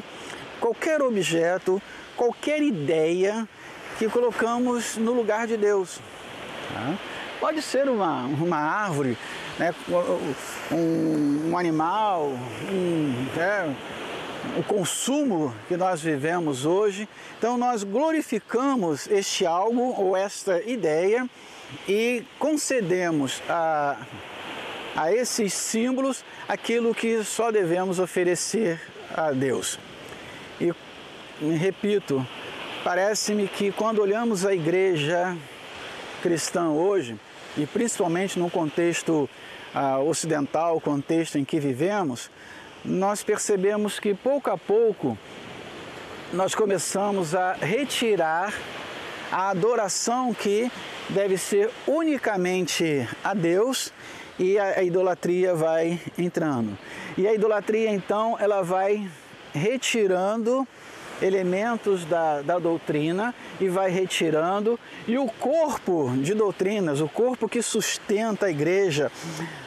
qualquer 0.60 1.01
objeto, 1.01 1.81
qualquer 2.15 2.62
ideia 2.62 3.48
que 4.00 4.10
colocamos 4.10 4.98
no 4.98 5.13
lugar 5.13 5.48
de 5.48 5.58
Deus. 5.58 6.00
Tá? 6.74 6.98
Pode 7.40 7.61
ser 7.61 7.90
uma, 7.90 8.24
uma 8.25 8.57
árvore, 8.57 9.18
né? 9.61 9.75
um, 10.71 11.51
um 11.51 11.57
animal, 11.57 12.33
um, 12.71 13.27
é, 13.39 13.71
o 14.57 14.63
consumo 14.63 15.53
que 15.67 15.77
nós 15.77 16.01
vivemos 16.01 16.65
hoje. 16.65 17.07
Então 17.37 17.59
nós 17.59 17.83
glorificamos 17.83 19.07
este 19.07 19.45
algo 19.45 19.93
ou 20.01 20.17
esta 20.17 20.63
ideia 20.63 21.29
e 21.87 22.25
concedemos 22.39 23.39
a, 23.47 23.97
a 24.95 25.13
esses 25.13 25.53
símbolos 25.53 26.25
aquilo 26.50 26.95
que 26.95 27.24
só 27.24 27.51
devemos 27.51 28.00
oferecer 28.00 28.81
a 29.15 29.31
Deus. 29.31 29.77
E 30.59 30.74
repito, 31.55 32.25
parece-me 32.83 33.47
que 33.47 33.71
quando 33.71 34.01
olhamos 34.01 34.43
a 34.43 34.55
igreja 34.55 35.37
cristã 36.24 36.69
hoje, 36.69 37.15
e 37.57 37.66
principalmente 37.66 38.40
no 38.40 38.50
contexto 38.50 39.29
uh, 39.75 40.07
ocidental, 40.07 40.79
contexto 40.79 41.37
em 41.37 41.46
que 41.46 41.59
vivemos, 41.59 42.29
nós 42.83 43.24
percebemos 43.24 44.00
que 44.00 44.14
pouco 44.14 44.50
a 44.50 44.57
pouco 44.57 45.18
nós 46.33 46.55
começamos 46.55 47.35
a 47.35 47.53
retirar 47.53 48.53
a 49.31 49.50
adoração 49.50 50.33
que 50.33 50.72
deve 51.09 51.37
ser 51.37 51.70
unicamente 51.85 53.07
a 53.24 53.33
Deus 53.33 53.94
e 54.40 54.57
a 54.57 54.81
idolatria 54.81 55.53
vai 55.53 56.00
entrando. 56.18 56.77
E 57.18 57.27
a 57.27 57.33
idolatria 57.33 57.92
então 57.92 58.37
ela 58.40 58.61
vai 58.61 59.07
retirando 59.53 60.68
elementos 61.22 62.05
da, 62.05 62.42
da 62.42 62.60
doutrina 62.60 63.34
e 63.60 63.68
vai 63.68 63.92
retirando, 63.92 64.79
e 65.07 65.18
o 65.18 65.27
corpo 65.27 66.12
de 66.18 66.34
doutrinas, 66.34 67.00
o 67.01 67.07
corpo 67.07 67.48
que 67.48 67.62
sustenta 67.62 68.48
a 68.48 68.50
igreja, 68.50 69.12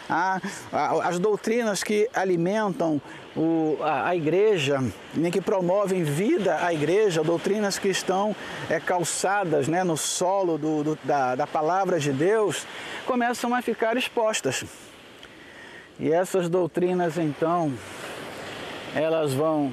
a, 0.09 0.40
a, 0.73 1.09
as 1.09 1.19
doutrinas 1.19 1.83
que 1.83 2.09
alimentam 2.14 3.01
o, 3.37 3.79
a, 3.81 4.09
a, 4.09 4.17
igreja, 4.17 4.83
nem 5.14 5.31
que 5.31 5.40
promovem 5.40 6.05
vida 6.05 6.64
à 6.64 6.73
igreja, 6.73 7.23
doutrinas 7.23 7.79
que 7.79 7.88
estão 7.88 8.35
é, 8.69 8.79
calçadas 8.79 9.67
né, 9.67 9.83
no 9.83 9.97
solo 9.97 10.57
do, 10.57 10.85
do, 10.85 10.99
da, 11.03 11.35
da 11.35 11.47
palavra 11.47 11.99
de 11.99 12.12
Deus, 12.12 12.67
começam 13.07 13.55
a 13.55 13.62
ficar 13.62 13.97
expostas. 13.97 14.64
E 15.99 16.11
essas 16.11 16.49
doutrinas 16.49 17.19
então, 17.19 17.73
elas 18.95 19.33
vão 19.33 19.73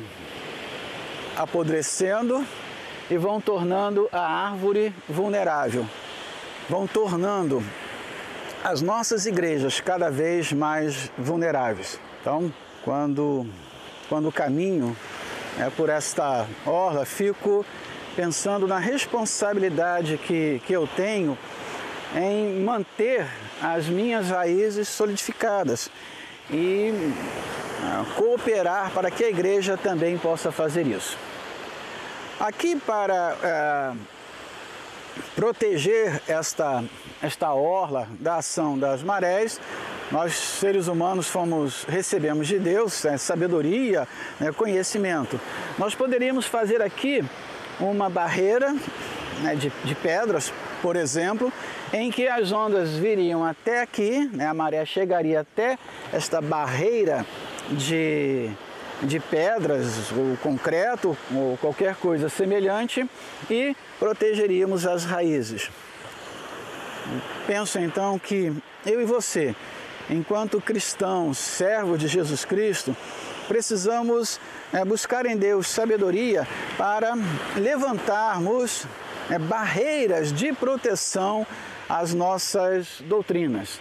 apodrecendo 1.37 2.45
e 3.09 3.17
vão 3.17 3.41
tornando 3.41 4.07
a 4.11 4.21
árvore 4.21 4.93
vulnerável, 5.07 5.85
vão 6.69 6.87
tornando 6.87 7.63
as 8.63 8.81
nossas 8.81 9.25
igrejas 9.25 9.81
cada 9.81 10.09
vez 10.09 10.53
mais 10.53 11.11
vulneráveis. 11.17 11.99
Então, 12.21 12.53
quando, 12.83 13.45
quando 14.07 14.31
caminho 14.31 14.95
é, 15.59 15.69
por 15.69 15.89
esta 15.89 16.47
orla, 16.65 17.05
fico 17.05 17.65
pensando 18.15 18.67
na 18.67 18.77
responsabilidade 18.77 20.17
que, 20.17 20.61
que 20.65 20.73
eu 20.73 20.87
tenho 20.95 21.37
em 22.15 22.59
manter 22.61 23.25
as 23.61 23.87
minhas 23.87 24.29
raízes 24.29 24.87
solidificadas 24.87 25.89
e 26.49 26.91
cooperar 28.15 28.91
para 28.91 29.09
que 29.11 29.23
a 29.23 29.29
igreja 29.29 29.77
também 29.77 30.17
possa 30.17 30.51
fazer 30.51 30.85
isso. 30.87 31.17
Aqui 32.39 32.75
para 32.75 33.35
é, 33.43 33.91
proteger 35.35 36.21
esta, 36.27 36.83
esta 37.21 37.53
orla 37.53 38.07
da 38.19 38.37
ação 38.37 38.77
das 38.77 39.03
marés, 39.03 39.59
nós 40.11 40.33
seres 40.33 40.87
humanos 40.87 41.27
fomos 41.27 41.85
recebemos 41.87 42.47
de 42.47 42.59
Deus 42.59 43.05
é, 43.05 43.17
sabedoria, 43.17 44.07
né, 44.39 44.51
conhecimento. 44.51 45.39
Nós 45.77 45.95
poderíamos 45.95 46.45
fazer 46.45 46.81
aqui 46.81 47.23
uma 47.79 48.09
barreira 48.09 48.75
né, 49.41 49.55
de, 49.55 49.71
de 49.83 49.95
pedras, 49.95 50.51
por 50.81 50.95
exemplo, 50.95 51.51
em 51.93 52.11
que 52.11 52.27
as 52.27 52.51
ondas 52.51 52.91
viriam 52.91 53.45
até 53.45 53.81
aqui, 53.81 54.29
né, 54.33 54.47
a 54.47 54.53
maré 54.53 54.85
chegaria 54.85 55.41
até 55.41 55.77
esta 56.11 56.41
barreira 56.41 57.25
de 57.71 58.51
de 59.03 59.19
pedras 59.19 60.11
ou 60.11 60.37
concreto 60.37 61.17
ou 61.33 61.57
qualquer 61.57 61.95
coisa 61.95 62.29
semelhante 62.29 63.07
e 63.49 63.75
protegeríamos 63.99 64.85
as 64.85 65.03
raízes. 65.03 65.69
Penso 67.47 67.79
então 67.79 68.19
que 68.19 68.53
eu 68.85 69.01
e 69.01 69.05
você, 69.05 69.55
enquanto 70.09 70.61
cristãos, 70.61 71.37
servos 71.37 71.99
de 71.99 72.07
Jesus 72.07 72.45
Cristo, 72.45 72.95
precisamos 73.47 74.39
é, 74.71 74.85
buscar 74.85 75.25
em 75.25 75.35
Deus 75.35 75.67
sabedoria 75.67 76.47
para 76.77 77.13
levantarmos 77.57 78.85
é, 79.29 79.39
barreiras 79.39 80.31
de 80.31 80.53
proteção 80.53 81.45
às 81.89 82.13
nossas 82.13 83.01
doutrinas, 83.01 83.79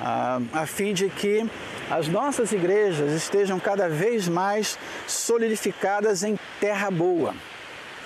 a, 0.00 0.40
a 0.52 0.66
fim 0.66 0.92
de 0.92 1.08
que 1.08 1.48
as 1.90 2.06
nossas 2.06 2.52
igrejas 2.52 3.12
estejam 3.12 3.58
cada 3.58 3.88
vez 3.88 4.28
mais 4.28 4.78
solidificadas 5.08 6.22
em 6.22 6.38
terra 6.60 6.88
boa. 6.90 7.34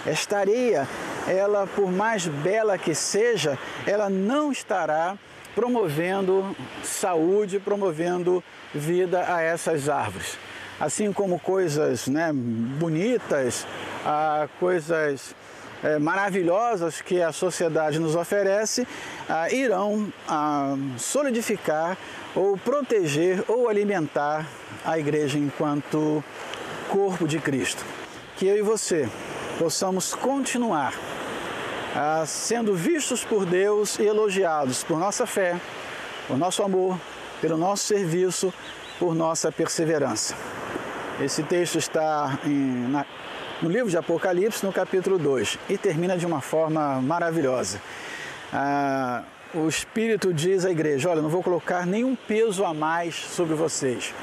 Esta 0.06 0.38
areia, 0.38 0.88
ela 1.28 1.66
por 1.66 1.92
mais 1.92 2.26
bela 2.26 2.78
que 2.78 2.94
seja, 2.94 3.58
ela 3.86 4.08
não 4.08 4.50
estará 4.50 5.18
promovendo 5.54 6.56
saúde, 6.82 7.60
promovendo 7.60 8.42
vida 8.74 9.24
a 9.28 9.42
essas 9.42 9.88
árvores. 9.88 10.38
Assim 10.80 11.12
como 11.12 11.38
coisas 11.38 12.08
né, 12.08 12.30
bonitas, 12.32 13.66
coisas 14.58 15.34
é, 15.82 15.98
maravilhosas 15.98 17.00
que 17.00 17.20
a 17.20 17.30
sociedade 17.30 17.98
nos 17.98 18.16
oferece, 18.16 18.86
ah, 19.28 19.50
irão 19.50 20.12
ah, 20.28 20.76
solidificar 20.98 21.96
ou 22.34 22.56
proteger 22.56 23.44
ou 23.48 23.68
alimentar 23.68 24.46
a 24.84 24.98
igreja 24.98 25.38
enquanto 25.38 26.22
corpo 26.88 27.26
de 27.26 27.38
Cristo. 27.38 27.84
Que 28.36 28.46
eu 28.46 28.56
e 28.56 28.62
você 28.62 29.08
possamos 29.58 30.14
continuar 30.14 30.94
ah, 31.94 32.24
sendo 32.26 32.74
vistos 32.74 33.24
por 33.24 33.46
Deus 33.46 33.98
e 33.98 34.04
elogiados 34.04 34.82
por 34.82 34.98
nossa 34.98 35.26
fé, 35.26 35.58
por 36.26 36.36
nosso 36.36 36.62
amor, 36.62 36.98
pelo 37.40 37.56
nosso 37.56 37.84
serviço, 37.84 38.52
por 38.98 39.14
nossa 39.14 39.50
perseverança. 39.52 40.34
Esse 41.20 41.44
texto 41.44 41.78
está 41.78 42.38
em, 42.44 42.88
na, 42.88 43.06
no 43.62 43.70
livro 43.70 43.88
de 43.88 43.96
Apocalipse, 43.96 44.66
no 44.66 44.72
capítulo 44.72 45.16
2, 45.18 45.58
e 45.68 45.78
termina 45.78 46.18
de 46.18 46.26
uma 46.26 46.40
forma 46.40 47.00
maravilhosa. 47.00 47.80
Ah, 48.56 49.24
o 49.52 49.66
Espírito 49.66 50.32
diz 50.32 50.64
à 50.64 50.70
igreja: 50.70 51.10
Olha, 51.10 51.20
não 51.20 51.28
vou 51.28 51.42
colocar 51.42 51.84
nenhum 51.84 52.14
peso 52.14 52.64
a 52.64 52.72
mais 52.72 53.16
sobre 53.16 53.56
vocês. 53.56 54.14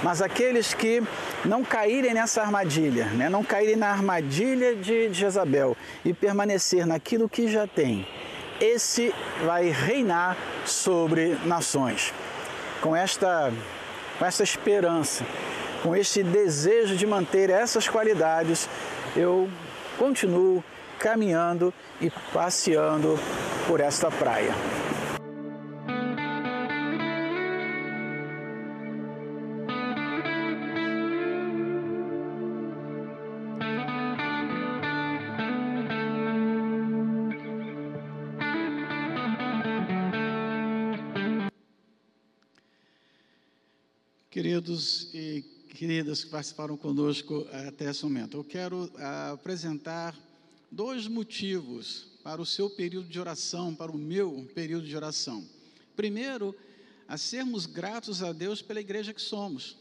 Mas 0.00 0.22
aqueles 0.22 0.72
que 0.72 1.02
não 1.44 1.64
caírem 1.64 2.14
nessa 2.14 2.40
armadilha, 2.40 3.06
né? 3.06 3.28
não 3.28 3.42
caírem 3.42 3.74
na 3.74 3.88
armadilha 3.88 4.76
de 4.76 5.12
Jezabel 5.12 5.76
e 6.04 6.12
permanecer 6.12 6.86
naquilo 6.86 7.28
que 7.28 7.48
já 7.48 7.66
tem, 7.66 8.06
esse 8.60 9.12
vai 9.44 9.70
reinar 9.70 10.36
sobre 10.64 11.36
nações. 11.44 12.14
Com 12.80 12.94
esta, 12.94 13.52
com 14.18 14.24
esta 14.24 14.44
esperança, 14.44 15.24
com 15.82 15.96
este 15.96 16.22
desejo 16.22 16.94
de 16.94 17.06
manter 17.06 17.50
essas 17.50 17.88
qualidades, 17.88 18.68
eu 19.16 19.48
continuo 19.98 20.62
caminhando 20.98 21.72
e 22.00 22.10
passeando 22.32 23.18
por 23.66 23.80
esta 23.80 24.10
praia. 24.10 24.52
Queridos 44.30 45.10
e 45.14 45.42
queridas 45.70 46.24
que 46.24 46.30
participaram 46.30 46.76
conosco 46.76 47.46
até 47.66 47.90
esse 47.90 48.04
momento, 48.04 48.36
eu 48.36 48.44
quero 48.44 48.90
apresentar 49.32 50.14
dois 50.70 51.06
motivos 51.06 52.13
para 52.24 52.40
o 52.40 52.46
seu 52.46 52.70
período 52.70 53.06
de 53.06 53.20
oração, 53.20 53.74
para 53.74 53.92
o 53.92 53.98
meu 53.98 54.48
período 54.54 54.86
de 54.86 54.96
oração. 54.96 55.44
Primeiro, 55.94 56.56
a 57.06 57.18
sermos 57.18 57.66
gratos 57.66 58.22
a 58.22 58.32
Deus 58.32 58.62
pela 58.62 58.80
igreja 58.80 59.12
que 59.12 59.20
somos. 59.20 59.76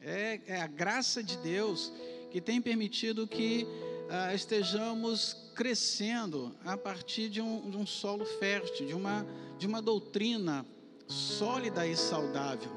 É, 0.00 0.40
é 0.46 0.60
a 0.62 0.66
graça 0.66 1.22
de 1.22 1.36
Deus 1.36 1.92
que 2.30 2.40
tem 2.40 2.62
permitido 2.62 3.26
que 3.26 3.66
ah, 4.08 4.34
estejamos 4.34 5.36
crescendo 5.54 6.56
a 6.64 6.78
partir 6.78 7.28
de 7.28 7.42
um, 7.42 7.70
de 7.70 7.76
um 7.76 7.86
solo 7.86 8.24
fértil, 8.24 8.86
de 8.86 8.94
uma, 8.94 9.26
de 9.58 9.66
uma 9.66 9.82
doutrina 9.82 10.64
sólida 11.06 11.86
e 11.86 11.94
saudável. 11.94 12.72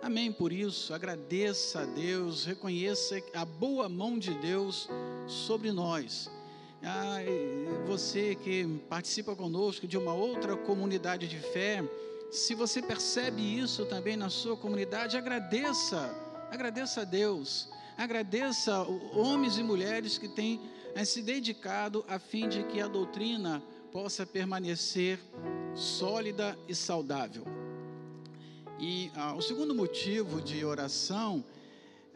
Amém 0.00 0.30
por 0.30 0.52
isso. 0.52 0.94
Agradeça 0.94 1.80
a 1.80 1.86
Deus, 1.86 2.44
reconheça 2.44 3.20
a 3.34 3.44
boa 3.44 3.88
mão 3.88 4.16
de 4.16 4.32
Deus 4.34 4.88
sobre 5.26 5.72
nós 5.72 6.30
ah, 6.84 7.18
você 7.86 8.34
que 8.34 8.66
participa 8.88 9.36
conosco 9.36 9.86
de 9.86 9.96
uma 9.96 10.12
outra 10.12 10.56
comunidade 10.56 11.28
de 11.28 11.38
fé, 11.38 11.84
se 12.30 12.54
você 12.54 12.82
percebe 12.82 13.40
isso 13.40 13.86
também 13.86 14.16
na 14.16 14.28
sua 14.28 14.56
comunidade, 14.56 15.16
agradeça, 15.16 16.12
agradeça 16.50 17.02
a 17.02 17.04
Deus, 17.04 17.68
agradeça 17.96 18.82
homens 19.14 19.58
e 19.58 19.62
mulheres 19.62 20.18
que 20.18 20.28
têm 20.28 20.60
eh, 20.94 21.04
se 21.04 21.22
dedicado 21.22 22.04
a 22.08 22.18
fim 22.18 22.48
de 22.48 22.64
que 22.64 22.80
a 22.80 22.88
doutrina 22.88 23.62
possa 23.92 24.26
permanecer 24.26 25.20
sólida 25.74 26.58
e 26.66 26.74
saudável. 26.74 27.44
E 28.80 29.12
ah, 29.14 29.34
o 29.34 29.42
segundo 29.42 29.72
motivo 29.72 30.40
de 30.40 30.64
oração 30.64 31.44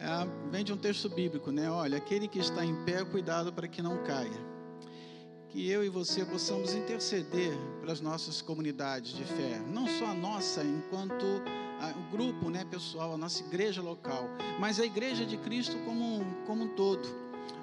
ah, 0.00 0.26
vem 0.50 0.64
de 0.64 0.72
um 0.72 0.76
texto 0.76 1.08
bíblico, 1.08 1.52
né? 1.52 1.70
Olha, 1.70 1.98
aquele 1.98 2.26
que 2.26 2.40
está 2.40 2.64
em 2.64 2.74
pé, 2.84 3.04
cuidado 3.04 3.52
para 3.52 3.68
que 3.68 3.80
não 3.80 4.02
caia 4.02 4.55
que 5.56 5.70
eu 5.70 5.82
e 5.82 5.88
você 5.88 6.22
possamos 6.22 6.74
interceder 6.74 7.50
pelas 7.80 7.98
nossas 7.98 8.42
comunidades 8.42 9.16
de 9.16 9.24
fé, 9.24 9.58
não 9.72 9.88
só 9.88 10.08
a 10.08 10.14
nossa, 10.14 10.62
enquanto 10.62 11.24
o 11.24 12.10
grupo 12.14 12.50
né, 12.50 12.62
pessoal, 12.70 13.14
a 13.14 13.16
nossa 13.16 13.42
igreja 13.42 13.80
local, 13.80 14.28
mas 14.60 14.78
a 14.78 14.84
igreja 14.84 15.24
de 15.24 15.38
Cristo 15.38 15.78
como 15.86 16.20
um, 16.20 16.44
como 16.46 16.64
um 16.64 16.68
todo. 16.68 17.08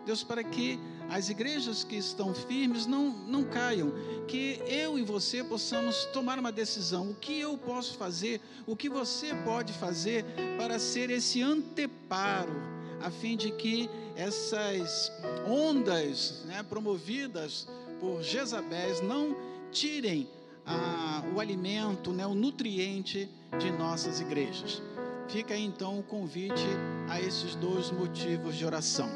Deus, 0.08 0.23
para 0.23 0.43
que 0.43 0.79
as 1.08 1.29
igrejas 1.29 1.84
que 1.84 1.95
estão 1.95 2.34
firmes 2.34 2.88
não, 2.88 3.12
não 3.27 3.43
caiam, 3.43 3.93
que 4.27 4.60
eu 4.65 4.97
e 4.97 5.03
você 5.03 5.43
possamos 5.43 6.06
tomar 6.06 6.39
uma 6.39 6.51
decisão. 6.51 7.12
O 7.12 7.15
que 7.15 7.39
eu 7.39 7.56
posso 7.60 7.95
fazer, 7.95 8.41
o 8.65 8.75
que 8.75 8.89
você 8.89 9.36
pode 9.45 9.71
fazer 9.71 10.25
para 10.58 10.79
ser 10.79 11.12
esse 11.12 11.43
anteparo, 11.43 12.56
a 13.03 13.12
fim 13.12 13.38
de 13.38 13.51
que 13.51 13.88
essas 14.15 15.12
ondas 15.45 16.43
né, 16.45 16.63
promovidas 16.63 17.67
por 18.03 18.21
Jezabéis 18.21 18.99
não 18.99 19.33
tirem 19.71 20.27
ah, 20.65 21.23
o 21.33 21.39
alimento, 21.39 22.11
né, 22.11 22.27
o 22.27 22.35
nutriente 22.35 23.29
de 23.57 23.71
nossas 23.71 24.19
igrejas. 24.19 24.81
Fica 25.29 25.53
aí 25.53 25.63
então 25.63 25.99
o 25.99 26.03
convite 26.03 26.67
a 27.07 27.21
esses 27.21 27.55
dois 27.55 27.91
motivos 27.91 28.57
de 28.57 28.65
oração. 28.65 29.09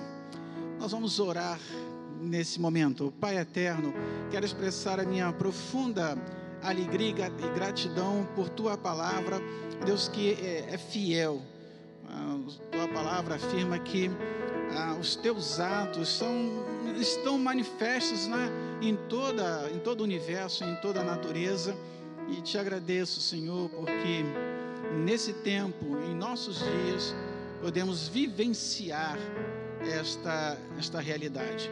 Nós 0.79 0.93
vamos 0.93 1.19
orar 1.19 1.59
nesse 2.21 2.61
momento. 2.61 3.13
Pai 3.19 3.37
eterno, 3.37 3.93
quero 4.31 4.45
expressar 4.45 5.01
a 5.01 5.03
minha 5.03 5.33
profunda 5.33 6.17
alegria 6.63 7.27
e 7.27 7.53
gratidão 7.53 8.25
por 8.37 8.47
tua 8.47 8.77
palavra, 8.77 9.41
Deus 9.85 10.07
que 10.07 10.31
é, 10.41 10.69
é 10.71 10.77
fiel. 10.77 11.41
A 12.07 12.37
tua 12.71 12.87
palavra 12.87 13.35
afirma 13.35 13.77
que 13.79 14.09
ah, 14.77 14.95
os 14.97 15.17
teus 15.17 15.59
atos 15.59 16.07
são, 16.07 16.63
estão 16.97 17.37
manifestos 17.37 18.27
na 18.27 18.66
em, 18.81 18.95
toda, 18.95 19.69
em 19.73 19.79
todo 19.79 20.01
o 20.01 20.03
universo, 20.03 20.63
em 20.63 20.75
toda 20.75 21.01
a 21.01 21.03
natureza. 21.03 21.75
E 22.29 22.41
te 22.41 22.57
agradeço, 22.57 23.21
Senhor, 23.21 23.69
porque 23.69 24.23
nesse 25.05 25.33
tempo, 25.33 25.97
em 26.09 26.13
nossos 26.13 26.59
dias, 26.59 27.15
podemos 27.61 28.07
vivenciar 28.07 29.17
esta, 29.81 30.57
esta 30.77 30.99
realidade. 30.99 31.71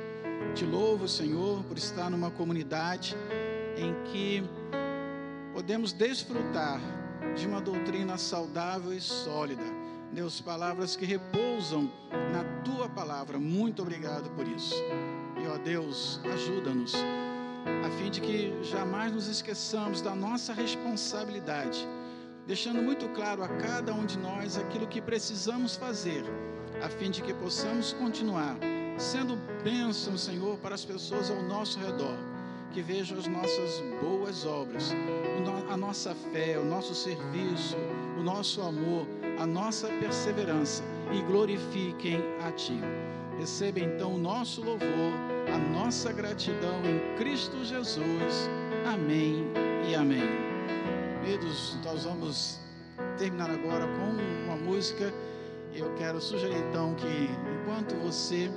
Te 0.54 0.66
louvo, 0.66 1.08
Senhor, 1.08 1.64
por 1.64 1.78
estar 1.78 2.10
numa 2.10 2.32
comunidade 2.32 3.16
em 3.78 3.94
que 4.06 4.44
podemos 5.54 5.92
desfrutar 5.92 6.80
de 7.36 7.48
uma 7.48 7.60
doutrina 7.60 8.18
saudável 8.18 8.94
e 8.94 9.02
sólida. 9.02 9.64
Deus, 10.12 10.40
palavras 10.40 10.96
que 10.96 11.06
repousam 11.06 11.92
na 12.32 12.44
tua 12.64 12.88
palavra. 12.88 13.38
Muito 13.38 13.82
obrigado 13.82 14.30
por 14.32 14.48
isso. 14.48 14.76
Ó 15.54 15.58
Deus, 15.58 16.20
ajuda-nos, 16.34 16.94
a 16.96 17.90
fim 17.98 18.10
de 18.10 18.20
que 18.20 18.54
jamais 18.64 19.12
nos 19.12 19.28
esqueçamos 19.28 20.02
da 20.02 20.16
nossa 20.16 20.54
responsabilidade, 20.54 21.88
deixando 22.48 22.82
muito 22.82 23.08
claro 23.10 23.44
a 23.44 23.48
cada 23.48 23.94
um 23.94 24.06
de 24.06 24.18
nós 24.18 24.58
aquilo 24.58 24.88
que 24.88 25.02
precisamos 25.02 25.76
fazer, 25.76 26.24
a 26.84 26.90
fim 26.90 27.12
de 27.12 27.22
que 27.22 27.34
possamos 27.34 27.94
continuar 27.94 28.58
sendo 28.98 29.38
bênção, 29.64 30.18
Senhor, 30.18 30.58
para 30.58 30.74
as 30.74 30.86
pessoas 30.86 31.30
ao 31.30 31.42
nosso 31.44 31.80
redor, 31.80 32.18
que 32.72 32.82
vejam 32.82 33.18
as 33.18 33.28
nossas 33.28 33.82
boas 34.02 34.46
obras, 34.46 34.94
a 35.70 35.78
nossa 35.78 36.16
fé, 36.32 36.58
o 36.58 36.66
nosso 36.66 36.96
serviço, 36.96 37.76
o 38.18 38.24
nosso 38.24 38.62
amor, 38.62 39.06
a 39.38 39.46
nossa 39.46 39.88
perseverança 39.88 40.84
e 41.14 41.22
glorifiquem 41.24 42.22
a 42.46 42.52
Ti. 42.52 42.80
Receba 43.38 43.80
então 43.80 44.16
o 44.16 44.18
nosso 44.18 44.62
louvor 44.62 45.35
a 45.54 45.58
nossa 45.58 46.12
gratidão 46.12 46.82
em 46.86 47.18
Cristo 47.18 47.64
Jesus. 47.64 48.50
Amém 48.86 49.46
e 49.90 49.96
amém. 49.96 50.24
Queridos, 51.24 51.78
nós 51.84 52.04
vamos 52.04 52.60
terminar 53.18 53.50
agora 53.50 53.86
com 53.88 54.46
uma 54.46 54.56
música. 54.56 55.14
Eu 55.74 55.94
quero 55.96 56.22
sugerir 56.22 56.58
então 56.70 56.96
que 56.96 57.30
enquanto 57.62 57.96
você 57.96 58.50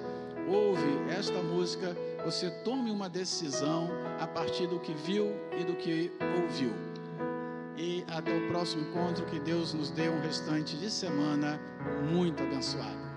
ouve 0.49 1.11
esta 1.11 1.43
música, 1.43 1.97
você 2.25 2.51
tome 2.65 2.91
uma 2.91 3.09
decisão 3.09 3.89
a 4.21 4.27
partir 4.27 4.67
do 4.67 4.79
que 4.79 4.93
viu 4.93 5.35
e 5.59 5.65
do 5.65 5.75
que 5.75 6.13
ouviu. 6.43 6.73
E 7.77 8.05
até 8.09 8.37
o 8.37 8.49
próximo 8.49 8.83
encontro, 8.83 9.25
que 9.27 9.39
Deus 9.39 9.73
nos 9.73 9.91
dê 9.91 10.09
um 10.09 10.21
restante 10.21 10.77
de 10.77 10.91
semana 10.91 11.61
muito 12.11 12.43
abençoado. 12.43 13.08